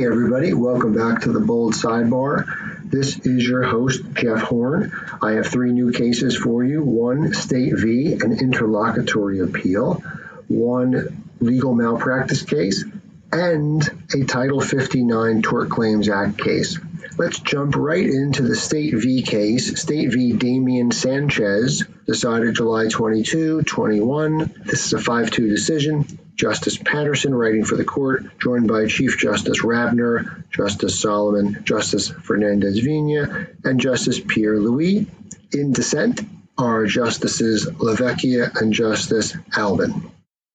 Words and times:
Hey, 0.00 0.06
everybody, 0.06 0.54
welcome 0.54 0.94
back 0.94 1.20
to 1.24 1.32
the 1.32 1.40
Bold 1.40 1.74
Sidebar. 1.74 2.90
This 2.90 3.18
is 3.18 3.46
your 3.46 3.64
host, 3.64 4.00
Jeff 4.14 4.40
Horn. 4.40 4.92
I 5.20 5.32
have 5.32 5.48
three 5.48 5.72
new 5.72 5.92
cases 5.92 6.34
for 6.34 6.64
you 6.64 6.82
one 6.82 7.34
state 7.34 7.74
v, 7.76 8.14
an 8.14 8.32
interlocutory 8.32 9.40
appeal, 9.40 10.02
one 10.48 11.26
legal 11.38 11.74
malpractice 11.74 12.40
case, 12.40 12.82
and 13.30 13.82
a 14.14 14.24
Title 14.24 14.62
59 14.62 15.42
Tort 15.42 15.68
Claims 15.68 16.08
Act 16.08 16.38
case. 16.38 16.78
Let's 17.18 17.38
jump 17.38 17.76
right 17.76 18.06
into 18.06 18.40
the 18.40 18.56
State 18.56 18.94
v 18.94 19.20
case. 19.20 19.78
State 19.78 20.14
v 20.14 20.32
Damian 20.32 20.92
Sanchez, 20.92 21.84
decided 22.06 22.54
July 22.54 22.88
22, 22.88 23.64
21. 23.64 24.62
This 24.64 24.86
is 24.86 24.94
a 24.94 24.98
5 24.98 25.30
2 25.30 25.50
decision. 25.50 26.06
Justice 26.40 26.78
Patterson 26.78 27.34
writing 27.34 27.66
for 27.66 27.76
the 27.76 27.84
court, 27.84 28.38
joined 28.38 28.66
by 28.66 28.86
Chief 28.86 29.18
Justice 29.18 29.62
Rabner, 29.62 30.42
Justice 30.48 30.98
Solomon, 30.98 31.62
Justice 31.64 32.08
Fernandez 32.08 32.78
Vina, 32.78 33.48
and 33.62 33.78
Justice 33.78 34.18
Pierre 34.18 34.58
Louis. 34.58 35.06
In 35.52 35.72
dissent 35.72 36.22
are 36.56 36.86
Justices 36.86 37.66
LaVecchia 37.66 38.58
and 38.58 38.72
Justice 38.72 39.36
Albin. 39.54 40.10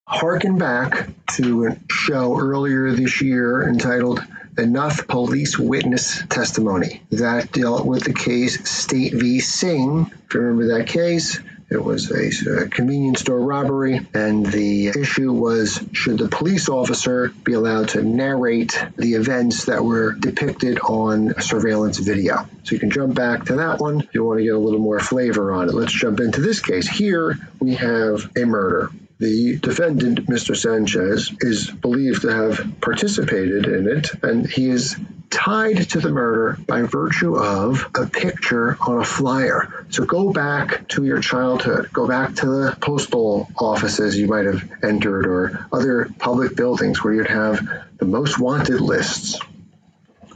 Harken 0.07 0.57
back 0.57 1.07
to 1.35 1.67
a 1.67 1.77
show 1.91 2.40
earlier 2.40 2.91
this 2.91 3.21
year 3.21 3.70
entitled 3.70 4.26
Enough 4.57 5.05
Police 5.05 5.59
Witness 5.59 6.23
Testimony 6.29 7.04
that 7.12 7.52
dealt 7.52 7.85
with 7.85 8.05
the 8.05 8.13
case 8.13 8.67
State 8.67 9.13
v. 9.13 9.40
Singh. 9.40 10.12
If 10.26 10.34
you 10.34 10.40
remember 10.40 10.79
that 10.79 10.88
case, 10.88 11.40
it 11.70 11.84
was 11.84 12.12
a, 12.12 12.68
convenience 12.70 13.21
store 13.21 13.40
robbery, 13.40 14.08
and 14.13 14.46
the 14.46 14.90
issue 14.90 15.32
was 15.32 15.84
should 15.94 16.20
the 16.20 16.27
police 16.27 16.70
officer 16.70 17.30
be 17.44 17.54
allowed 17.54 17.90
to 17.90 18.04
narrate 18.04 18.80
the 18.98 19.13
events 19.13 19.66
that 19.66 19.84
were 19.84 20.13
depicted 20.13 20.80
on 20.80 21.41
surveillance 21.41 21.98
video? 21.98 22.48
So 22.63 22.76
you 22.76 22.80
can 22.80 22.91
jump 22.91 23.16
back 23.16 23.46
to 23.46 23.55
that 23.55 23.80
one 23.80 24.02
if 24.02 24.13
you 24.13 24.24
want 24.24 24.40
to 24.40 24.44
get 24.44 24.54
a 24.54 24.60
little 24.60 24.80
more 24.80 24.99
flavor 24.99 25.54
on 25.54 25.70
it. 25.70 25.74
Let's 25.74 25.94
jump 25.94 26.20
into 26.20 26.41
this 26.41 26.60
case. 26.60 26.88
Here 26.88 27.38
we 27.60 27.76
have 27.76 28.32
a 28.38 28.46
murder. 28.46 28.90
The 29.18 29.57
defendant, 29.57 30.27
Mr. 30.27 30.57
Sanchez, 30.57 31.32
is 31.40 31.72
believed 31.72 32.24
to 32.24 32.27
have 32.27 32.82
participated 32.82 33.66
in 33.66 33.88
it, 33.88 34.12
and 34.22 34.46
he 34.46 34.70
is 34.70 34.98
tied 35.29 35.90
to 35.91 35.99
the 35.99 36.09
murder 36.09 36.57
by 36.68 36.81
virtue 36.81 37.35
of 37.35 37.90
a 37.95 38.07
picture 38.07 38.77
on 38.79 39.01
a 39.01 39.05
flyer. 39.05 39.85
So 39.90 40.05
go 40.05 40.32
back 40.32 40.87
to 40.90 41.04
your 41.04 41.20
childhood, 41.20 41.90
go 41.91 42.07
back 42.07 42.35
to 42.35 42.45
the 42.45 42.77
postal 42.79 43.49
offices 43.57 44.17
you 44.17 44.27
might 44.27 44.45
have 44.45 44.63
entered 44.84 45.27
or 45.27 45.67
other 45.71 46.09
public 46.20 46.55
buildings 46.55 47.04
where 47.04 47.13
you'd 47.13 47.27
have 47.27 47.67
the 47.98 48.05
most 48.05 48.40
wanted 48.40 48.82
lists. 48.82 49.40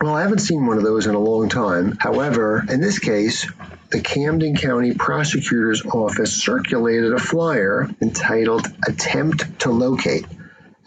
Well, 0.01 0.15
I 0.15 0.21
haven't 0.21 0.39
seen 0.39 0.65
one 0.65 0.77
of 0.77 0.83
those 0.83 1.07
in 1.07 1.15
a 1.15 1.19
long 1.19 1.49
time. 1.49 1.97
However, 1.99 2.63
in 2.69 2.79
this 2.79 2.99
case, 2.99 3.45
the 3.89 3.99
Camden 3.99 4.55
County 4.55 4.93
Prosecutor's 4.93 5.85
Office 5.85 6.33
circulated 6.41 7.11
a 7.11 7.19
flyer 7.19 7.89
entitled 8.01 8.67
Attempt 8.87 9.59
to 9.61 9.71
Locate. 9.71 10.25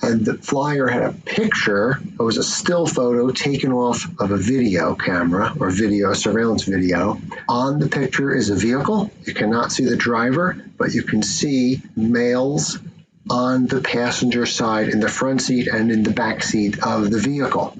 And 0.03 0.25
the 0.27 0.35
flyer 0.35 0.89
had 0.89 1.03
a 1.03 1.13
picture, 1.13 1.93
it 1.93 2.23
was 2.23 2.37
a 2.37 2.43
still 2.43 2.87
photo 2.87 3.31
taken 3.31 3.73
off 3.73 4.05
of 4.19 4.33
a 4.33 4.37
video 4.37 4.97
camera 4.97 5.55
or 5.59 5.71
video, 5.71 6.13
surveillance 6.13 6.65
video. 6.65 7.21
On 7.49 7.79
the 7.79 7.89
picture 7.89 8.35
is 8.35 8.51
a 8.51 8.57
vehicle. 8.57 9.13
You 9.25 9.33
cannot 9.33 9.71
see 9.71 9.85
the 9.85 9.97
driver, 9.97 10.57
but 10.77 10.93
you 10.93 11.03
can 11.03 11.23
see 11.23 11.83
males 11.95 12.79
on 13.31 13.67
the 13.67 13.81
passenger 13.81 14.45
side 14.45 14.89
in 14.89 14.99
the 14.99 15.09
front 15.09 15.41
seat 15.41 15.69
and 15.69 15.93
in 15.93 16.03
the 16.03 16.11
back 16.11 16.43
seat 16.43 16.83
of 16.83 17.09
the 17.09 17.21
vehicle 17.21 17.77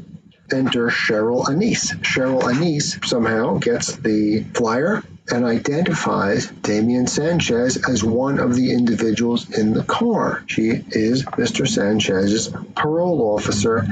enter 0.53 0.89
Cheryl 0.89 1.49
Anise. 1.49 1.93
Cheryl 1.97 2.45
Anise 2.45 2.99
somehow 3.05 3.59
gets 3.59 3.97
the 3.97 4.45
flyer 4.55 5.03
and 5.31 5.45
identifies 5.45 6.47
Damian 6.47 7.07
Sanchez 7.07 7.89
as 7.89 8.03
one 8.03 8.39
of 8.39 8.55
the 8.55 8.73
individuals 8.73 9.51
in 9.57 9.73
the 9.73 9.85
car. 9.85 10.43
She 10.47 10.69
is 10.71 11.25
Mr. 11.25 11.67
Sanchez's 11.67 12.49
parole 12.75 13.35
officer 13.35 13.87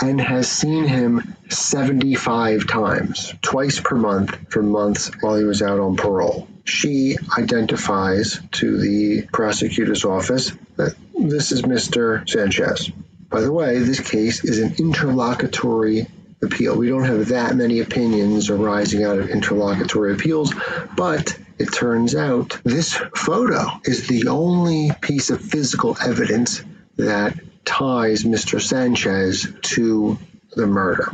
and 0.00 0.20
has 0.20 0.48
seen 0.48 0.84
him 0.84 1.36
75 1.48 2.66
times, 2.66 3.34
twice 3.42 3.80
per 3.80 3.96
month 3.96 4.36
for 4.50 4.62
months 4.62 5.10
while 5.20 5.36
he 5.36 5.44
was 5.44 5.62
out 5.62 5.80
on 5.80 5.96
parole. 5.96 6.48
She 6.64 7.16
identifies 7.36 8.40
to 8.52 8.78
the 8.78 9.22
prosecutor's 9.32 10.04
office 10.04 10.52
that 10.76 10.94
this 11.18 11.52
is 11.52 11.62
Mr. 11.62 12.28
Sanchez. 12.28 12.90
By 13.28 13.40
the 13.40 13.52
way, 13.52 13.80
this 13.80 14.00
case 14.00 14.44
is 14.44 14.60
an 14.60 14.74
interlocutory 14.78 16.06
appeal. 16.42 16.76
We 16.76 16.88
don't 16.88 17.04
have 17.04 17.28
that 17.28 17.56
many 17.56 17.80
opinions 17.80 18.50
arising 18.50 19.04
out 19.04 19.18
of 19.18 19.30
interlocutory 19.30 20.12
appeals, 20.12 20.54
but 20.96 21.38
it 21.58 21.72
turns 21.72 22.14
out 22.14 22.58
this 22.64 22.94
photo 23.14 23.80
is 23.84 24.06
the 24.06 24.28
only 24.28 24.90
piece 25.00 25.30
of 25.30 25.40
physical 25.40 25.96
evidence 26.00 26.62
that 26.96 27.38
ties 27.64 28.24
Mr. 28.24 28.60
Sanchez 28.60 29.52
to 29.62 30.18
the 30.54 30.66
murder. 30.66 31.12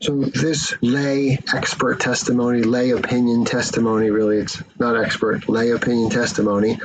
So 0.00 0.16
this 0.16 0.74
lay 0.82 1.38
expert 1.54 2.00
testimony, 2.00 2.62
lay 2.62 2.90
opinion 2.90 3.44
testimony, 3.44 4.10
really 4.10 4.38
it's 4.38 4.60
not 4.76 4.96
expert, 4.96 5.48
lay 5.48 5.70
opinion 5.70 6.10
testimony 6.10 6.80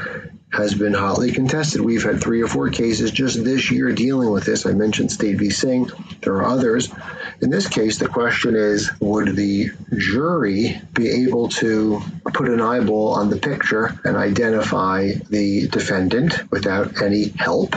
has 0.52 0.76
been 0.76 0.94
hotly 0.94 1.32
contested. 1.32 1.82
We've 1.82 2.04
had 2.04 2.22
three 2.22 2.42
or 2.42 2.48
four 2.48 2.70
cases 2.70 3.12
just 3.12 3.44
this 3.44 3.72
year 3.72 3.92
dealing 3.92 4.30
with 4.32 4.46
this. 4.46 4.66
I 4.66 4.74
mentioned 4.74 5.12
State 5.12 5.38
v. 5.38 5.50
Singh. 5.50 5.90
There 6.22 6.36
are 6.36 6.46
others. 6.46 6.90
In 7.40 7.52
this 7.52 7.68
case, 7.68 8.00
the 8.00 8.08
question 8.08 8.56
is 8.56 8.90
would 9.00 9.36
the 9.36 9.70
jury 9.96 10.82
be 10.94 11.26
able 11.26 11.50
to 11.50 12.02
put 12.34 12.50
an 12.50 12.62
eyeball 12.62 13.14
on 13.14 13.30
the 13.30 13.38
picture 13.38 14.00
and 14.04 14.18
identify 14.18 15.12
the 15.30 15.68
defendant 15.68 16.50
without 16.52 17.02
any 17.02 17.30
help? 17.30 17.76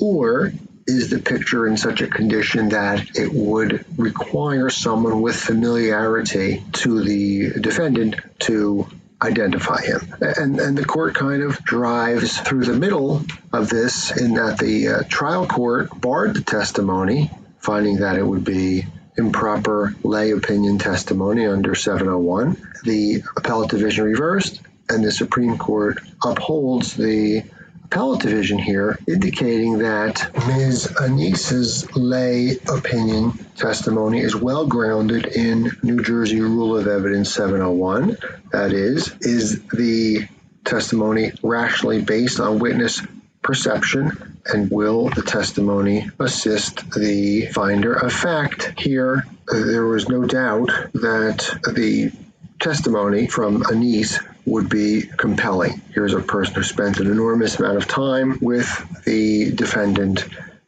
Or 0.00 0.52
is 0.86 1.10
the 1.10 1.18
picture 1.18 1.66
in 1.66 1.76
such 1.76 2.02
a 2.02 2.06
condition 2.06 2.68
that 2.70 3.16
it 3.16 3.32
would 3.32 3.84
require 3.96 4.70
someone 4.70 5.22
with 5.22 5.36
familiarity 5.36 6.62
to 6.72 7.02
the 7.02 7.58
defendant 7.60 8.16
to 8.40 8.86
identify 9.22 9.80
him. 9.80 10.14
And, 10.20 10.60
and 10.60 10.76
the 10.76 10.84
court 10.84 11.14
kind 11.14 11.42
of 11.42 11.64
drives 11.64 12.38
through 12.38 12.64
the 12.64 12.74
middle 12.74 13.24
of 13.52 13.70
this 13.70 14.14
in 14.16 14.34
that 14.34 14.58
the 14.58 14.88
uh, 14.88 15.02
trial 15.08 15.46
court 15.46 15.98
barred 15.98 16.34
the 16.34 16.42
testimony, 16.42 17.30
finding 17.64 17.98
that 17.98 18.16
it 18.16 18.26
would 18.26 18.44
be 18.44 18.84
improper 19.16 19.94
lay 20.02 20.32
opinion 20.32 20.78
testimony 20.78 21.46
under 21.46 21.74
701. 21.74 22.56
The 22.84 23.22
appellate 23.36 23.70
division 23.70 24.04
reversed, 24.04 24.60
and 24.88 25.02
the 25.02 25.10
Supreme 25.10 25.56
Court 25.56 25.98
upholds 26.22 26.94
the 26.94 27.42
appellate 27.84 28.20
division 28.20 28.58
here, 28.58 28.98
indicating 29.08 29.78
that 29.78 30.30
Ms. 30.46 30.94
Anise's 31.00 31.96
lay 31.96 32.58
opinion 32.68 33.32
testimony 33.56 34.20
is 34.20 34.36
well 34.36 34.66
grounded 34.66 35.24
in 35.26 35.70
New 35.82 36.02
Jersey 36.02 36.40
Rule 36.40 36.76
of 36.76 36.86
Evidence 36.86 37.32
701. 37.32 38.18
That 38.52 38.72
is, 38.72 39.14
is 39.20 39.62
the 39.68 40.28
testimony 40.64 41.32
rationally 41.42 42.02
based 42.02 42.40
on 42.40 42.58
witness 42.58 43.00
perception 43.44 44.40
and 44.46 44.70
will 44.70 45.08
the 45.10 45.22
testimony 45.22 46.10
assist 46.18 46.90
the 46.90 47.46
finder 47.52 47.92
of 47.94 48.12
fact? 48.12 48.74
Here, 48.76 49.24
there 49.46 49.86
was 49.86 50.08
no 50.08 50.24
doubt 50.24 50.70
that 50.94 51.60
the 51.74 52.10
testimony 52.58 53.28
from 53.28 53.62
Anise 53.70 54.18
would 54.46 54.68
be 54.68 55.02
compelling. 55.02 55.80
Here's 55.92 56.14
a 56.14 56.20
person 56.20 56.54
who 56.54 56.62
spent 56.62 56.98
an 56.98 57.10
enormous 57.10 57.58
amount 57.58 57.76
of 57.76 57.86
time 57.86 58.38
with 58.40 59.04
the 59.04 59.52
defendant 59.52 60.24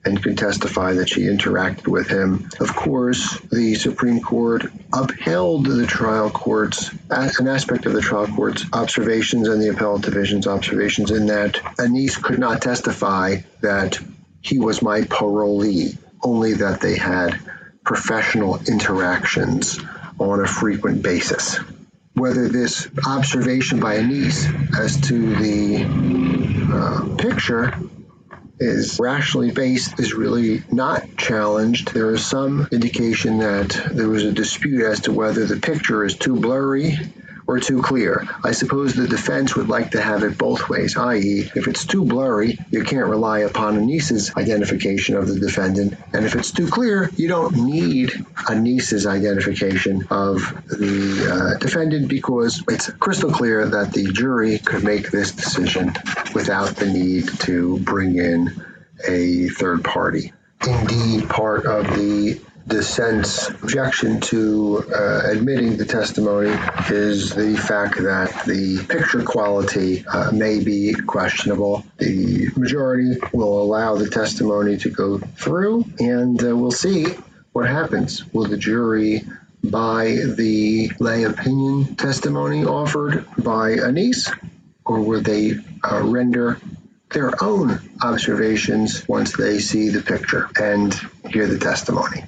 and 0.06 0.22
can 0.22 0.36
testify 0.36 0.94
that 0.94 1.08
she 1.08 1.22
interacted 1.22 1.88
with 1.88 2.08
him. 2.08 2.48
Of 2.60 2.74
course, 2.74 3.38
the 3.52 3.74
Supreme 3.74 4.20
Court 4.20 4.64
upheld 4.92 5.66
the 5.66 5.86
trial 5.86 6.30
court's 6.30 6.90
an 7.10 7.48
aspect 7.48 7.86
of 7.86 7.92
the 7.92 8.00
trial 8.00 8.28
court's 8.28 8.64
observations 8.72 9.48
and 9.48 9.60
the 9.60 9.68
appellate 9.68 10.02
division's 10.02 10.46
observations 10.46 11.10
in 11.10 11.26
that 11.26 11.60
Anise 11.78 12.16
could 12.16 12.38
not 12.38 12.62
testify 12.62 13.36
that 13.60 13.98
he 14.40 14.58
was 14.58 14.80
my 14.80 15.02
parolee, 15.02 15.98
only 16.22 16.54
that 16.54 16.80
they 16.80 16.96
had 16.96 17.40
professional 17.84 18.60
interactions 18.66 19.78
on 20.18 20.40
a 20.40 20.46
frequent 20.46 21.02
basis 21.02 21.58
whether 22.16 22.48
this 22.48 22.88
observation 23.06 23.78
by 23.78 23.96
Anise 23.96 24.46
as 24.78 24.98
to 25.02 25.36
the 25.36 25.84
uh, 26.72 27.14
picture 27.16 27.74
is 28.58 28.98
rationally 28.98 29.50
based 29.50 30.00
is 30.00 30.14
really 30.14 30.62
not 30.70 31.04
challenged. 31.16 31.92
There 31.92 32.12
is 32.12 32.24
some 32.24 32.68
indication 32.72 33.38
that 33.38 33.88
there 33.92 34.08
was 34.08 34.24
a 34.24 34.32
dispute 34.32 34.84
as 34.84 35.00
to 35.02 35.12
whether 35.12 35.44
the 35.44 35.56
picture 35.60 36.04
is 36.04 36.16
too 36.16 36.36
blurry 36.36 36.96
or 37.46 37.60
too 37.60 37.82
clear. 37.82 38.26
I 38.42 38.52
suppose 38.52 38.94
the 38.94 39.06
defense 39.06 39.54
would 39.56 39.68
like 39.68 39.92
to 39.92 40.00
have 40.00 40.22
it 40.22 40.36
both 40.36 40.68
ways, 40.68 40.96
i.e., 40.96 41.50
if 41.54 41.68
it's 41.68 41.84
too 41.84 42.04
blurry, 42.04 42.58
you 42.70 42.84
can't 42.84 43.06
rely 43.06 43.40
upon 43.40 43.76
Anise's 43.76 44.34
identification 44.36 45.16
of 45.16 45.28
the 45.28 45.38
defendant, 45.38 45.94
and 46.12 46.24
if 46.24 46.34
it's 46.34 46.50
too 46.50 46.66
clear, 46.66 47.10
you 47.16 47.28
don't 47.28 47.56
need 47.56 48.12
Anise's 48.48 49.06
identification 49.06 50.06
of 50.10 50.40
the 50.68 51.54
uh, 51.54 51.58
defendant 51.58 52.08
because 52.08 52.62
it's 52.68 52.90
crystal 52.90 53.30
clear 53.30 53.66
that 53.66 53.92
the 53.92 54.10
jury 54.12 54.58
could 54.58 54.82
make 54.82 55.10
this 55.10 55.32
decision 55.32 55.92
without 56.34 56.76
the 56.76 56.86
need 56.86 57.28
to 57.40 57.78
bring 57.80 58.16
in 58.16 58.64
a 59.06 59.48
third 59.48 59.84
party. 59.84 60.32
Indeed, 60.66 61.28
part 61.28 61.66
of 61.66 61.86
the 61.96 62.40
dissent's 62.66 63.48
objection 63.48 64.20
to 64.20 64.84
uh, 64.92 65.22
admitting 65.30 65.76
the 65.76 65.84
testimony 65.84 66.50
is 66.90 67.30
the 67.30 67.56
fact 67.56 67.96
that 67.96 68.44
the 68.44 68.84
picture 68.88 69.22
quality 69.22 70.04
uh, 70.06 70.32
may 70.32 70.62
be 70.62 70.92
questionable. 70.94 71.84
The 71.98 72.48
majority 72.56 73.18
will 73.32 73.62
allow 73.62 73.96
the 73.96 74.10
testimony 74.10 74.78
to 74.78 74.90
go 74.90 75.18
through, 75.18 75.84
and 76.00 76.42
uh, 76.42 76.56
we'll 76.56 76.72
see 76.72 77.06
what 77.52 77.68
happens. 77.68 78.24
Will 78.32 78.48
the 78.48 78.58
jury 78.58 79.22
buy 79.62 80.06
the 80.06 80.90
lay 80.98 81.24
opinion 81.24 81.96
testimony 81.96 82.64
offered 82.64 83.26
by 83.38 83.74
Anise, 83.74 84.30
or 84.84 85.00
will 85.02 85.22
they 85.22 85.58
uh, 85.84 86.02
render 86.02 86.58
their 87.10 87.32
own 87.42 87.78
observations 88.02 89.06
once 89.08 89.36
they 89.36 89.60
see 89.60 89.90
the 89.90 90.02
picture 90.02 90.50
and 90.60 90.92
hear 91.30 91.46
the 91.46 91.58
testimony? 91.58 92.24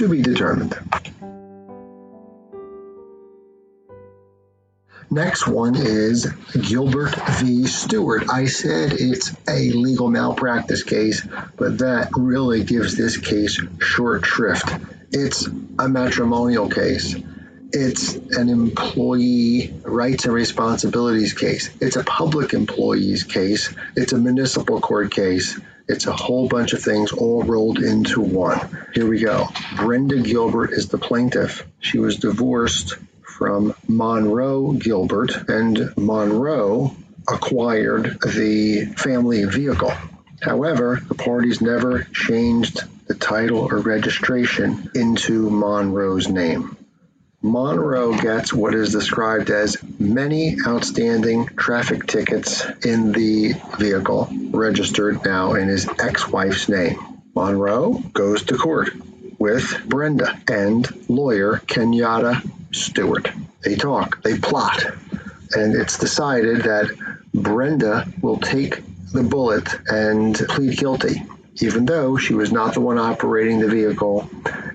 To 0.00 0.08
be 0.08 0.22
determined. 0.22 0.74
Next 5.10 5.46
one 5.46 5.74
is 5.76 6.26
Gilbert 6.52 7.14
v. 7.40 7.66
Stewart. 7.66 8.30
I 8.30 8.46
said 8.46 8.92
it's 8.92 9.34
a 9.48 9.72
legal 9.72 10.08
malpractice 10.08 10.84
case, 10.84 11.26
but 11.56 11.78
that 11.78 12.10
really 12.16 12.64
gives 12.64 12.96
this 12.96 13.16
case 13.16 13.60
short 13.80 14.24
shrift. 14.24 14.72
It's 15.10 15.46
a 15.78 15.88
matrimonial 15.88 16.70
case. 16.70 17.16
It's 17.72 18.14
an 18.14 18.48
employee 18.48 19.74
rights 19.82 20.24
and 20.24 20.32
responsibilities 20.32 21.34
case. 21.34 21.70
It's 21.80 21.96
a 21.96 22.04
public 22.04 22.54
employees 22.54 23.24
case. 23.24 23.74
It's 23.96 24.12
a 24.12 24.18
municipal 24.18 24.80
court 24.80 25.10
case. 25.10 25.58
It's 25.90 26.06
a 26.06 26.12
whole 26.12 26.46
bunch 26.46 26.72
of 26.72 26.80
things 26.80 27.10
all 27.10 27.42
rolled 27.42 27.80
into 27.80 28.20
one. 28.20 28.86
Here 28.94 29.08
we 29.08 29.18
go. 29.18 29.48
Brenda 29.76 30.20
Gilbert 30.20 30.70
is 30.70 30.86
the 30.88 30.98
plaintiff. 30.98 31.66
She 31.80 31.98
was 31.98 32.16
divorced 32.16 32.96
from 33.22 33.74
Monroe 33.88 34.70
Gilbert, 34.70 35.48
and 35.48 35.92
Monroe 35.96 36.94
acquired 37.26 38.20
the 38.20 38.84
family 38.96 39.44
vehicle. 39.46 39.92
However, 40.40 41.00
the 41.08 41.16
parties 41.16 41.60
never 41.60 42.04
changed 42.04 42.84
the 43.08 43.14
title 43.14 43.58
or 43.58 43.78
registration 43.78 44.92
into 44.94 45.50
Monroe's 45.50 46.28
name. 46.28 46.76
Monroe 47.42 48.14
gets 48.18 48.52
what 48.52 48.74
is 48.74 48.92
described 48.92 49.48
as 49.48 49.78
many 49.98 50.58
outstanding 50.66 51.46
traffic 51.46 52.06
tickets 52.06 52.66
in 52.84 53.12
the 53.12 53.54
vehicle 53.78 54.28
registered 54.50 55.24
now 55.24 55.54
in 55.54 55.68
his 55.68 55.88
ex 55.98 56.28
wife's 56.28 56.68
name. 56.68 56.98
Monroe 57.34 57.94
goes 58.12 58.42
to 58.42 58.58
court 58.58 58.90
with 59.38 59.82
Brenda 59.86 60.38
and 60.48 60.86
lawyer 61.08 61.62
Kenyatta 61.66 62.46
Stewart. 62.74 63.30
They 63.64 63.74
talk, 63.74 64.22
they 64.22 64.36
plot, 64.36 64.84
and 65.52 65.74
it's 65.74 65.98
decided 65.98 66.64
that 66.64 66.90
Brenda 67.32 68.06
will 68.20 68.36
take 68.36 68.82
the 69.12 69.22
bullet 69.22 69.66
and 69.88 70.34
plead 70.36 70.76
guilty, 70.76 71.22
even 71.62 71.86
though 71.86 72.18
she 72.18 72.34
was 72.34 72.52
not 72.52 72.74
the 72.74 72.80
one 72.82 72.98
operating 72.98 73.60
the 73.60 73.68
vehicle 73.68 74.28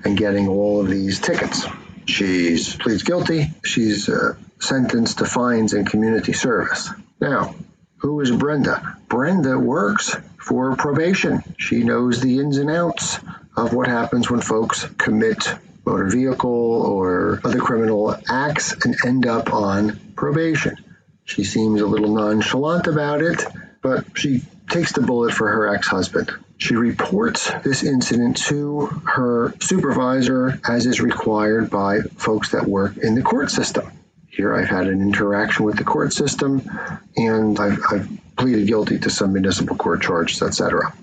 and 0.04 0.18
getting 0.18 0.48
all 0.48 0.82
of 0.82 0.90
these 0.90 1.20
tickets. 1.20 1.68
She 2.06 2.58
pleads 2.80 3.04
guilty. 3.04 3.52
She's 3.64 4.10
uh, 4.10 4.36
sentenced 4.60 5.20
to 5.20 5.26
fines 5.26 5.74
and 5.74 5.90
community 5.90 6.34
service. 6.34 6.90
Now, 7.20 7.56
who 7.98 8.20
is 8.22 8.32
Brenda? 8.32 8.98
Brenda 9.08 9.58
works 9.58 10.16
for 10.38 10.76
probation. 10.76 11.44
She 11.58 11.84
knows 11.84 12.22
the 12.22 12.40
ins 12.40 12.58
and 12.58 12.70
outs 12.70 13.20
of 13.58 13.74
what 13.74 13.88
happens 13.88 14.30
when 14.30 14.42
folks 14.42 14.86
commit 14.98 15.48
motor 15.86 16.08
vehicle 16.08 16.50
or 16.52 17.42
other 17.44 17.60
criminal 17.60 18.16
acts 18.30 18.74
and 18.86 18.96
end 19.06 19.26
up 19.26 19.54
on 19.54 20.00
probation. 20.16 20.78
She 21.24 21.44
seems 21.44 21.82
a 21.82 21.88
little 21.88 22.14
nonchalant 22.14 22.88
about 22.88 23.22
it, 23.22 23.44
but 23.82 24.06
she 24.16 24.44
takes 24.70 24.94
the 24.94 25.02
bullet 25.02 25.34
for 25.34 25.50
her 25.50 25.74
ex 25.74 25.88
husband. 25.88 26.32
She 26.58 26.76
reports 26.76 27.52
this 27.64 27.84
incident 27.84 28.38
to 28.48 28.86
her 29.06 29.54
supervisor 29.60 30.60
as 30.68 30.86
is 30.86 31.02
required 31.02 31.70
by 31.70 32.02
folks 32.18 32.52
that 32.52 32.66
work 32.66 32.98
in 32.98 33.16
the 33.16 33.22
court 33.22 33.52
system. 33.52 33.92
Here 34.28 34.54
I've 34.54 34.68
had 34.68 34.88
an 34.88 35.02
interaction 35.02 35.66
with 35.66 35.78
the 35.78 35.84
court 35.84 36.14
system 36.14 36.70
and 37.16 37.60
I've, 37.60 37.80
I've 37.92 38.10
pleaded 38.38 38.68
guilty 38.68 39.00
to 39.00 39.10
some 39.10 39.34
municipal 39.34 39.76
court 39.76 40.02
charges, 40.02 40.42
etc. 40.42 40.94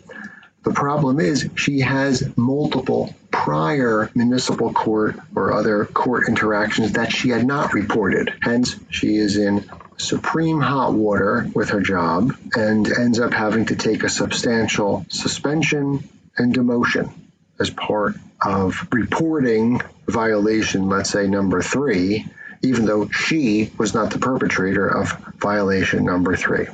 The 0.64 0.72
problem 0.72 1.18
is 1.18 1.48
she 1.56 1.80
has 1.80 2.36
multiple 2.36 3.14
prior 3.30 4.10
municipal 4.14 4.72
court 4.72 5.16
or 5.34 5.52
other 5.52 5.86
court 5.86 6.28
interactions 6.28 6.92
that 6.92 7.12
she 7.12 7.30
had 7.30 7.44
not 7.46 7.74
reported. 7.74 8.32
Hence, 8.40 8.76
she 8.88 9.16
is 9.16 9.36
in 9.36 9.68
supreme 9.96 10.60
hot 10.60 10.92
water 10.92 11.48
with 11.54 11.70
her 11.70 11.80
job 11.80 12.36
and 12.54 12.90
ends 12.90 13.20
up 13.20 13.32
having 13.32 13.66
to 13.66 13.76
take 13.76 14.02
a 14.02 14.08
substantial 14.08 15.06
suspension 15.08 16.08
and 16.36 16.54
demotion 16.54 17.12
as 17.58 17.70
part 17.70 18.14
of 18.44 18.88
reporting 18.90 19.80
violation, 20.06 20.88
let's 20.88 21.10
say 21.10 21.26
number 21.28 21.62
three, 21.62 22.26
even 22.62 22.86
though 22.86 23.08
she 23.08 23.70
was 23.78 23.94
not 23.94 24.10
the 24.10 24.18
perpetrator 24.18 24.86
of 24.86 25.12
violation 25.36 26.04
number 26.04 26.36
three. 26.36 26.66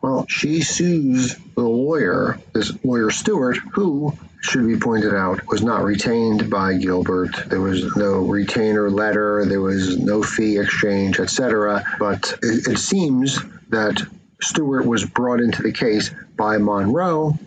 Well, 0.00 0.26
she 0.28 0.62
sues 0.62 1.36
the 1.54 1.62
lawyer, 1.62 2.38
this 2.52 2.72
lawyer 2.84 3.10
Stewart, 3.10 3.56
who 3.56 4.16
should 4.46 4.66
be 4.66 4.78
pointed 4.78 5.14
out, 5.14 5.46
was 5.46 5.62
not 5.62 5.82
retained 5.82 6.48
by 6.48 6.74
Gilbert. 6.74 7.48
There 7.48 7.60
was 7.60 7.96
no 7.96 8.20
retainer 8.20 8.90
letter, 8.90 9.44
there 9.44 9.60
was 9.60 9.98
no 9.98 10.22
fee 10.22 10.58
exchange, 10.58 11.18
etc. 11.18 11.84
But 11.98 12.38
it, 12.42 12.68
it 12.68 12.78
seems 12.78 13.40
that 13.68 14.02
Stewart 14.40 14.86
was 14.86 15.04
brought 15.04 15.40
into 15.40 15.62
the 15.62 15.72
case 15.72 16.10
by 16.36 16.58
Monroe, 16.58 17.38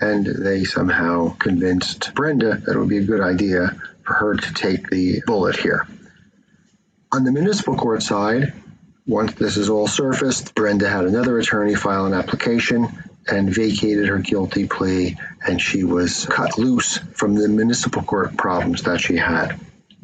and 0.00 0.26
they 0.26 0.64
somehow 0.64 1.34
convinced 1.36 2.14
Brenda 2.14 2.56
that 2.56 2.74
it 2.74 2.78
would 2.78 2.88
be 2.88 2.98
a 2.98 3.04
good 3.04 3.20
idea 3.20 3.80
for 4.04 4.14
her 4.14 4.34
to 4.34 4.54
take 4.54 4.90
the 4.90 5.22
bullet 5.26 5.56
here. 5.56 5.86
On 7.12 7.24
the 7.24 7.32
municipal 7.32 7.76
court 7.76 8.02
side, 8.02 8.52
once 9.06 9.34
this 9.34 9.56
is 9.56 9.68
all 9.68 9.86
surfaced, 9.86 10.54
Brenda 10.54 10.88
had 10.88 11.04
another 11.04 11.38
attorney 11.38 11.74
file 11.74 12.06
an 12.06 12.14
application 12.14 12.88
and 13.28 13.54
vacated 13.54 14.08
her 14.08 14.18
guilty 14.18 14.66
plea, 14.66 15.16
and 15.46 15.60
she 15.60 15.84
was 15.84 16.26
cut 16.26 16.58
loose 16.58 16.98
from 17.14 17.34
the 17.34 17.48
municipal 17.48 18.02
court 18.02 18.36
problems 18.36 18.82
that 18.82 19.00
she 19.00 19.16
had. 19.16 19.58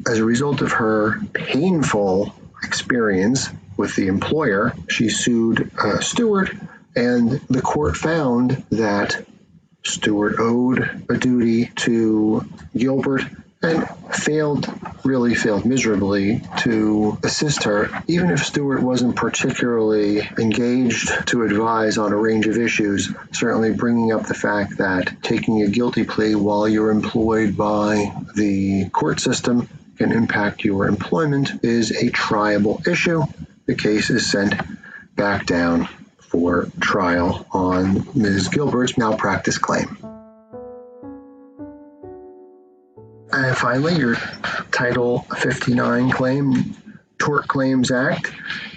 As 0.07 0.19
a 0.19 0.25
result 0.25 0.61
of 0.61 0.71
her 0.73 1.19
painful 1.33 2.33
experience 2.63 3.49
with 3.77 3.95
the 3.95 4.07
employer, 4.07 4.73
she 4.89 5.09
sued 5.09 5.71
uh, 5.77 5.99
Stewart, 5.99 6.51
and 6.95 7.31
the 7.49 7.61
court 7.61 7.97
found 7.97 8.63
that 8.71 9.25
Stewart 9.83 10.35
owed 10.39 11.05
a 11.09 11.17
duty 11.17 11.71
to 11.77 12.45
Gilbert 12.75 13.23
and 13.61 13.87
failed, 14.13 14.71
really 15.03 15.35
failed 15.35 15.65
miserably 15.65 16.41
to 16.59 17.17
assist 17.23 17.63
her, 17.63 17.89
even 18.07 18.29
if 18.29 18.45
Stewart 18.45 18.81
wasn't 18.81 19.15
particularly 19.15 20.21
engaged 20.37 21.27
to 21.27 21.43
advise 21.43 21.97
on 21.97 22.13
a 22.13 22.15
range 22.15 22.47
of 22.47 22.57
issues, 22.57 23.13
certainly 23.33 23.73
bringing 23.73 24.13
up 24.13 24.25
the 24.25 24.33
fact 24.33 24.77
that 24.77 25.21
taking 25.21 25.61
a 25.61 25.67
guilty 25.67 26.05
plea 26.05 26.35
while 26.35 26.67
you're 26.67 26.91
employed 26.91 27.57
by 27.57 28.13
the 28.35 28.89
court 28.89 29.19
system 29.19 29.67
can 29.97 30.13
impact 30.13 30.63
your 30.63 30.87
employment 30.87 31.63
is 31.63 31.91
a 31.91 32.09
triable 32.09 32.87
issue. 32.87 33.23
The 33.65 33.75
case 33.75 34.09
is 34.09 34.31
sent 34.31 34.53
back 35.17 35.45
down 35.45 35.89
for 36.19 36.69
trial 36.79 37.45
on 37.51 38.07
Ms. 38.15 38.47
Gilbert's 38.47 38.97
malpractice 38.97 39.57
claim. 39.57 39.97
And 43.45 43.55
finally, 43.55 43.95
your 43.95 44.15
Title 44.71 45.19
59 45.37 46.11
claim, 46.11 46.75
Tort 47.17 47.47
Claims 47.47 47.89
Act, 47.89 48.33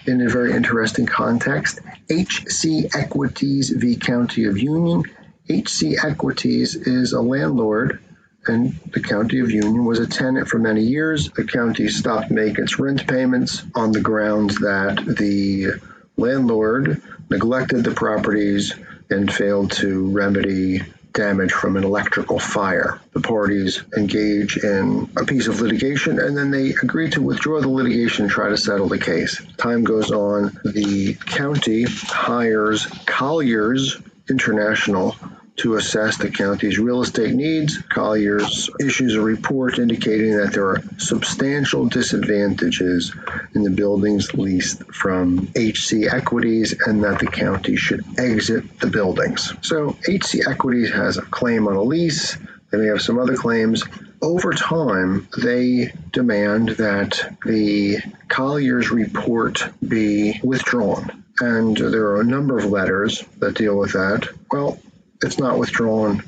in 0.07 0.21
a 0.21 0.28
very 0.28 0.52
interesting 0.52 1.04
context. 1.04 1.81
HC 2.09 2.95
Equities 2.95 3.71
v. 3.71 3.97
County 3.97 4.45
of 4.45 4.57
Union. 4.57 5.02
HC 5.50 6.04
Equities 6.04 6.76
is 6.76 7.12
a 7.12 7.21
landlord 7.21 8.00
and 8.47 8.78
the 8.92 9.00
County 9.00 9.40
of 9.40 9.50
Union 9.50 9.85
was 9.85 9.99
a 9.99 10.07
tenant 10.07 10.47
for 10.47 10.61
many 10.61 10.83
years. 10.83 11.31
The 11.31 11.45
county 11.45 11.88
stopped 11.88 12.31
making 12.31 12.62
its 12.62 12.78
rent 12.78 13.07
payments 13.09 13.64
on 13.75 13.90
the 13.90 14.00
grounds 14.00 14.61
that 14.61 15.16
the 15.19 15.81
landlord 16.16 17.02
neglected 17.31 17.83
the 17.83 17.90
properties 17.92 18.75
and 19.11 19.33
failed 19.33 19.73
to 19.73 20.09
remedy 20.11 20.83
damage 21.12 21.52
from 21.52 21.76
an 21.76 21.85
electrical 21.85 22.38
fire. 22.38 23.00
The 23.12 23.21
parties 23.21 23.83
engage 23.97 24.57
in 24.57 25.11
a 25.16 25.25
piece 25.25 25.47
of 25.47 25.61
litigation 25.61 26.19
and 26.19 26.37
then 26.37 26.50
they 26.50 26.71
agree 26.71 27.11
to 27.11 27.23
withdraw 27.23 27.61
the 27.61 27.69
litigation 27.69 28.25
and 28.25 28.33
try 28.33 28.49
to 28.49 28.57
settle 28.57 28.88
the 28.88 28.99
case. 28.99 29.40
Time 29.57 29.85
goes 29.85 30.11
on. 30.11 30.59
The 30.64 31.14
county 31.14 31.85
hires 31.85 32.87
Colliers 33.07 34.00
International 34.28 35.16
to 35.56 35.76
assess 35.76 36.16
the 36.16 36.30
county's 36.30 36.78
real 36.78 37.02
estate 37.02 37.35
needs. 37.35 37.78
Colliers 37.78 38.71
issues 38.80 39.14
a 39.14 39.21
report 39.21 39.78
indicating 39.78 40.37
that 40.37 40.52
there 40.52 40.66
are 40.66 40.82
substantial 40.99 41.88
disadvantages 41.88 43.14
in 43.54 43.62
the 43.62 43.71
buildings 43.71 44.32
leased 44.35 44.82
from 44.92 45.49
HC 45.54 46.06
Equities 46.11 46.75
and 46.87 47.04
that 47.04 47.21
the 47.21 47.26
county 47.26 47.76
should 47.76 48.04
exit 48.18 48.80
the 48.80 48.87
buildings. 48.87 49.52
So 49.61 49.97
HC 50.09 50.47
Equities 50.49 50.90
has 50.92 51.18
a 51.18 51.23
claim 51.23 51.68
on 51.68 51.76
a 51.76 51.82
lease. 51.82 52.38
They 52.71 52.78
may 52.78 52.87
have 52.87 53.02
some 53.02 53.18
other 53.18 53.37
claims. 53.37 53.85
Over 54.23 54.52
time, 54.52 55.28
they 55.37 55.92
demand 56.11 56.71
that 56.71 57.37
the 57.44 57.99
Colliers 58.28 58.90
report 58.90 59.62
be 59.87 60.40
withdrawn. 60.42 61.25
And 61.38 61.76
there 61.76 62.06
are 62.09 62.21
a 62.21 62.25
number 62.25 62.56
of 62.56 62.66
letters 62.66 63.23
that 63.38 63.56
deal 63.56 63.76
with 63.76 63.92
that. 63.92 64.28
Well, 64.50 64.78
it's 65.22 65.38
not 65.38 65.58
withdrawn. 65.58 66.22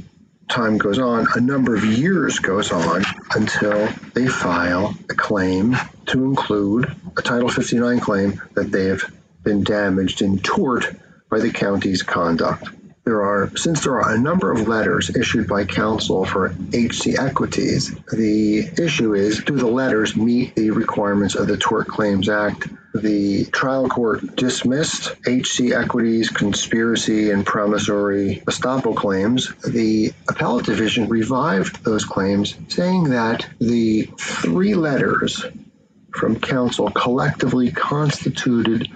Time 0.48 0.76
goes 0.78 0.98
on, 0.98 1.26
a 1.34 1.40
number 1.40 1.74
of 1.74 1.84
years 1.84 2.38
goes 2.38 2.70
on 2.70 3.02
until 3.34 3.88
they 4.12 4.26
file 4.26 4.94
a 5.10 5.14
claim 5.14 5.76
to 6.06 6.24
include 6.24 6.94
a 7.16 7.22
Title 7.22 7.48
59 7.48 8.00
claim 8.00 8.42
that 8.54 8.70
they 8.70 8.86
have 8.86 9.02
been 9.42 9.64
damaged 9.64 10.20
in 10.22 10.38
tort 10.38 10.94
by 11.30 11.40
the 11.40 11.50
county's 11.50 12.02
conduct. 12.02 12.68
There 13.04 13.22
are, 13.22 13.54
since 13.56 13.84
there 13.84 14.00
are 14.00 14.14
a 14.14 14.18
number 14.18 14.50
of 14.50 14.66
letters 14.66 15.14
issued 15.14 15.46
by 15.46 15.64
counsel 15.64 16.24
for 16.24 16.54
HC 16.72 17.18
Equities, 17.18 17.94
the 18.10 18.70
issue 18.78 19.14
is 19.14 19.44
do 19.44 19.56
the 19.56 19.66
letters 19.66 20.16
meet 20.16 20.54
the 20.54 20.70
requirements 20.70 21.34
of 21.34 21.46
the 21.46 21.58
Tort 21.58 21.86
Claims 21.86 22.28
Act 22.28 22.66
the 22.94 23.44
trial 23.46 23.88
court 23.88 24.36
dismissed 24.36 25.16
HC 25.26 25.72
Equities 25.72 26.30
conspiracy 26.30 27.30
and 27.30 27.44
promissory 27.44 28.42
estoppel 28.46 28.96
claims. 28.96 29.52
The 29.56 30.12
appellate 30.28 30.66
division 30.66 31.08
revived 31.08 31.84
those 31.84 32.04
claims, 32.04 32.54
saying 32.68 33.10
that 33.10 33.48
the 33.60 34.08
three 34.16 34.74
letters 34.74 35.44
from 36.12 36.38
counsel 36.38 36.88
collectively 36.90 37.72
constituted 37.72 38.88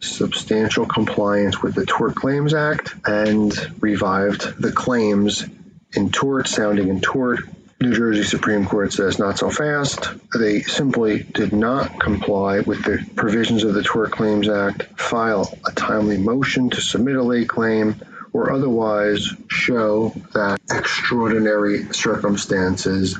substantial 0.00 0.86
compliance 0.86 1.62
with 1.62 1.74
the 1.74 1.86
Tort 1.86 2.14
Claims 2.14 2.54
Act 2.54 2.94
and 3.06 3.52
revived 3.82 4.60
the 4.60 4.72
claims 4.72 5.46
in 5.92 6.10
tort, 6.10 6.48
sounding 6.48 6.88
in 6.88 7.00
tort, 7.00 7.40
New 7.80 7.94
Jersey 7.94 8.24
Supreme 8.24 8.66
Court 8.66 8.92
says 8.92 9.18
not 9.18 9.38
so 9.38 9.48
fast. 9.48 10.10
They 10.38 10.60
simply 10.60 11.22
did 11.22 11.54
not 11.54 11.98
comply 11.98 12.60
with 12.60 12.84
the 12.84 13.06
provisions 13.16 13.64
of 13.64 13.72
the 13.72 13.82
Tort 13.82 14.10
Claims 14.10 14.50
Act, 14.50 14.82
file 15.00 15.50
a 15.66 15.72
timely 15.72 16.18
motion 16.18 16.68
to 16.70 16.80
submit 16.82 17.16
a 17.16 17.22
late 17.22 17.48
claim, 17.48 17.96
or 18.34 18.52
otherwise 18.52 19.34
show 19.48 20.10
that 20.34 20.60
extraordinary 20.70 21.92
circumstances 21.94 23.18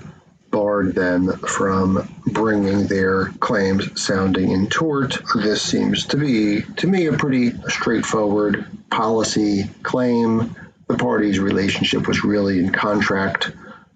barred 0.50 0.94
them 0.94 1.32
from 1.38 2.19
bringing 2.32 2.86
their 2.86 3.26
claims 3.40 4.00
sounding 4.00 4.50
in 4.50 4.68
tort. 4.68 5.18
This 5.34 5.62
seems 5.62 6.06
to 6.06 6.16
be, 6.16 6.62
to 6.78 6.86
me, 6.86 7.06
a 7.06 7.12
pretty 7.12 7.52
straightforward 7.68 8.66
policy 8.90 9.70
claim. 9.82 10.56
The 10.88 10.96
parties' 10.96 11.38
relationship 11.38 12.08
was 12.08 12.24
really 12.24 12.58
in 12.58 12.72
contract 12.72 13.52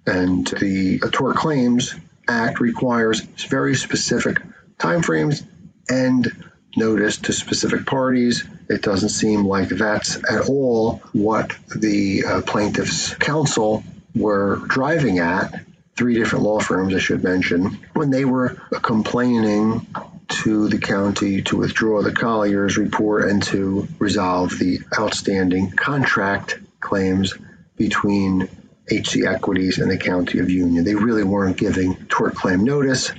and 0.07 0.47
the 0.47 0.99
Tort 1.13 1.37
Claims 1.37 1.95
Act 2.29 2.61
requires 2.61 3.21
very 3.21 3.75
specific 3.75 4.41
timeframes 4.79 5.47
and 5.89 6.31
notice 6.77 7.19
to 7.19 7.33
specific 7.33 7.87
parties. 7.87 8.45
It 8.69 8.83
doesn't 8.83 9.11
seem 9.11 9.45
like 9.45 9.69
that's 9.69 10.17
at 10.17 10.49
all 10.49 11.03
what 11.13 11.55
the 11.75 12.25
uh, 12.25 12.43
plaintiffs' 12.43 13.15
counsel 13.15 13.85
were 14.15 14.57
driving 14.69 15.19
at. 15.19 15.65
Three 15.97 16.15
different 16.15 16.45
law 16.45 16.61
firms, 16.61 16.95
I 16.95 16.99
should 16.99 17.23
mention, 17.23 17.79
when 17.93 18.11
they 18.11 18.25
were 18.25 18.57
complaining 18.83 19.87
to 20.29 20.69
the 20.69 20.79
county 20.79 21.43
to 21.43 21.57
withdraw 21.57 22.03
the 22.03 22.13
Colliers 22.13 22.77
report 22.77 23.29
and 23.29 23.43
to 23.45 23.87
resolve 23.99 24.59
the 24.59 24.81
outstanding 24.99 25.71
contract 25.71 26.59
claims 26.81 27.35
between 27.77 28.49
HC 28.91 29.25
Equities 29.27 29.79
and 29.79 29.91
the 29.91 29.97
County 29.97 30.39
of 30.41 30.51
Union. 30.51 30.85
They 30.85 30.95
really 30.95 31.25
weren't 31.25 31.57
giving 31.57 31.95
tort 32.07 32.35
claim 32.35 32.65
notice, 32.65 33.13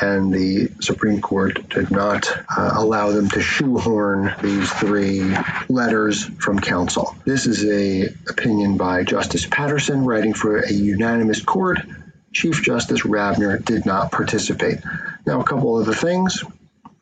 and 0.00 0.32
the 0.32 0.70
Supreme 0.80 1.20
Court 1.20 1.68
did 1.68 1.90
not 1.90 2.30
uh, 2.30 2.72
allow 2.74 3.10
them 3.10 3.28
to 3.30 3.40
shoehorn 3.40 4.34
these 4.42 4.70
three 4.72 5.34
letters 5.68 6.24
from 6.24 6.60
counsel. 6.60 7.16
This 7.24 7.46
is 7.46 7.64
a 7.64 8.14
opinion 8.30 8.76
by 8.76 9.02
Justice 9.02 9.46
Patterson 9.46 10.04
writing 10.04 10.34
for 10.34 10.58
a 10.58 10.72
unanimous 10.72 11.42
court. 11.42 11.78
Chief 12.32 12.62
Justice 12.62 13.02
Rabner 13.02 13.64
did 13.64 13.86
not 13.86 14.12
participate. 14.12 14.78
Now, 15.26 15.40
a 15.40 15.44
couple 15.44 15.76
other 15.76 15.94
things. 15.94 16.44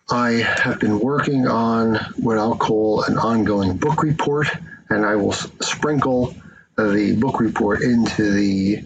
I 0.08 0.32
have 0.32 0.78
been 0.78 1.00
working 1.00 1.48
on 1.48 1.96
what 2.16 2.38
I'll 2.38 2.56
call 2.56 3.02
an 3.02 3.18
ongoing 3.18 3.76
book 3.76 4.02
report, 4.02 4.48
and 4.88 5.04
I 5.04 5.16
will 5.16 5.32
sprinkle 5.32 6.34
the 6.76 7.16
book 7.16 7.40
report 7.40 7.82
into 7.82 8.30
the 8.30 8.84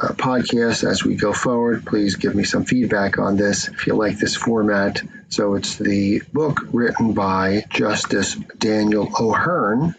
uh, 0.00 0.08
podcast 0.14 0.88
as 0.88 1.04
we 1.04 1.16
go 1.16 1.34
forward. 1.34 1.84
Please 1.84 2.16
give 2.16 2.34
me 2.34 2.44
some 2.44 2.64
feedback 2.64 3.18
on 3.18 3.36
this 3.36 3.68
if 3.68 3.86
you 3.86 3.94
like 3.94 4.18
this 4.18 4.34
format. 4.34 5.02
So 5.28 5.54
it's 5.54 5.76
the 5.76 6.22
book 6.32 6.60
written 6.72 7.12
by 7.12 7.64
Justice 7.68 8.34
Daniel 8.34 9.10
O'Hern, 9.18 9.94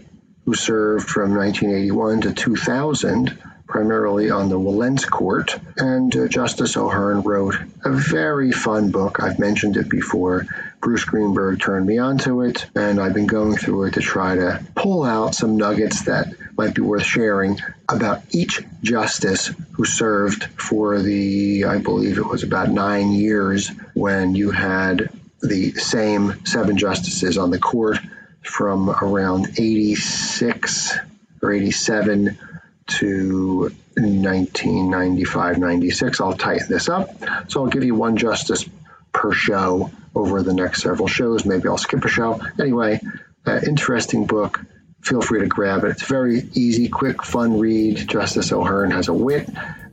who 0.45 0.55
served 0.55 1.07
from 1.07 1.35
1981 1.35 2.21
to 2.21 2.33
2000 2.33 3.37
primarily 3.67 4.29
on 4.29 4.49
the 4.49 4.59
Wilentz 4.59 5.09
Court. 5.09 5.57
And 5.77 6.15
uh, 6.15 6.27
Justice 6.27 6.77
O'Hern 6.77 7.21
wrote 7.21 7.55
a 7.83 7.91
very 7.91 8.51
fun 8.51 8.91
book. 8.91 9.21
I've 9.21 9.39
mentioned 9.39 9.77
it 9.77 9.89
before. 9.89 10.45
Bruce 10.81 11.05
Greenberg 11.05 11.61
turned 11.61 11.85
me 11.85 11.97
onto 11.97 12.41
it, 12.41 12.65
and 12.75 12.99
I've 12.99 13.13
been 13.13 13.27
going 13.27 13.55
through 13.55 13.85
it 13.85 13.93
to 13.93 14.01
try 14.01 14.35
to 14.35 14.63
pull 14.75 15.03
out 15.03 15.33
some 15.33 15.55
nuggets 15.55 16.03
that 16.05 16.33
might 16.57 16.75
be 16.75 16.81
worth 16.81 17.05
sharing 17.05 17.57
about 17.87 18.21
each 18.31 18.61
justice 18.81 19.49
who 19.71 19.85
served 19.85 20.43
for 20.43 21.01
the, 21.01 21.65
I 21.65 21.77
believe 21.77 22.17
it 22.17 22.25
was 22.25 22.43
about 22.43 22.69
nine 22.69 23.11
years 23.11 23.69
when 23.93 24.35
you 24.35 24.51
had 24.51 25.09
the 25.41 25.71
same 25.73 26.45
seven 26.45 26.77
justices 26.77 27.37
on 27.37 27.49
the 27.49 27.59
court 27.59 27.99
from 28.41 28.89
around 28.89 29.57
86 29.57 30.97
or 31.41 31.51
87 31.51 32.37
to 32.87 33.71
1995 33.95 35.57
96. 35.57 36.21
I'll 36.21 36.33
tighten 36.33 36.67
this 36.69 36.89
up. 36.89 37.09
So 37.47 37.63
I'll 37.63 37.69
give 37.69 37.83
you 37.83 37.95
one 37.95 38.17
justice 38.17 38.67
per 39.11 39.31
show 39.31 39.91
over 40.15 40.41
the 40.41 40.53
next 40.53 40.81
several 40.83 41.07
shows. 41.07 41.45
Maybe 41.45 41.67
I'll 41.67 41.77
skip 41.77 42.03
a 42.03 42.09
show. 42.09 42.41
Anyway, 42.59 42.99
uh, 43.45 43.59
interesting 43.65 44.25
book. 44.25 44.61
Feel 45.01 45.21
free 45.21 45.41
to 45.41 45.47
grab 45.47 45.83
it. 45.83 45.89
It's 45.89 46.07
very 46.07 46.47
easy, 46.53 46.87
quick, 46.87 47.23
fun 47.23 47.59
read. 47.59 48.07
Justice 48.07 48.51
O'Hern 48.51 48.91
has 48.91 49.09
a 49.09 49.13
wit. 49.13 49.49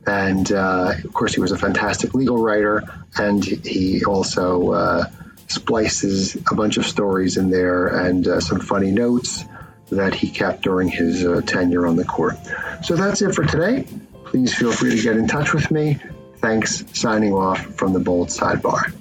And 0.07 0.51
uh, 0.51 0.93
of 1.03 1.13
course, 1.13 1.33
he 1.33 1.41
was 1.41 1.51
a 1.51 1.57
fantastic 1.57 2.13
legal 2.13 2.37
writer. 2.37 2.83
And 3.17 3.43
he 3.43 4.05
also 4.05 4.71
uh, 4.71 5.05
splices 5.47 6.35
a 6.49 6.55
bunch 6.55 6.77
of 6.77 6.85
stories 6.85 7.37
in 7.37 7.49
there 7.49 7.87
and 7.87 8.25
uh, 8.27 8.39
some 8.39 8.61
funny 8.61 8.91
notes 8.91 9.43
that 9.91 10.15
he 10.15 10.29
kept 10.29 10.63
during 10.63 10.89
his 10.89 11.25
uh, 11.25 11.41
tenure 11.45 11.85
on 11.85 11.95
the 11.95 12.05
court. 12.05 12.37
So 12.83 12.95
that's 12.95 13.21
it 13.21 13.35
for 13.35 13.43
today. 13.43 13.85
Please 14.25 14.53
feel 14.53 14.71
free 14.71 14.95
to 14.95 15.01
get 15.01 15.17
in 15.17 15.27
touch 15.27 15.53
with 15.53 15.69
me. 15.69 15.99
Thanks. 16.37 16.83
Signing 16.93 17.33
off 17.33 17.59
from 17.75 17.93
the 17.93 17.99
Bold 17.99 18.29
Sidebar. 18.29 18.93